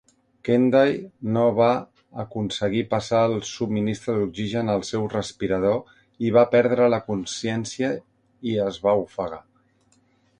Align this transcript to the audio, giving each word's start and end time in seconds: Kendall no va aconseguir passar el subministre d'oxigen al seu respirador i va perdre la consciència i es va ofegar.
Kendall 0.47 0.93
no 1.33 1.41
va 1.57 1.67
aconseguir 2.23 2.79
passar 2.93 3.19
el 3.25 3.35
subministre 3.49 4.15
d'oxigen 4.21 4.71
al 4.75 4.81
seu 4.89 5.05
respirador 5.11 5.93
i 6.29 6.33
va 6.39 6.45
perdre 6.55 6.87
la 6.95 7.01
consciència 7.11 7.91
i 8.53 8.57
es 8.65 8.81
va 8.87 8.95
ofegar. 9.03 9.41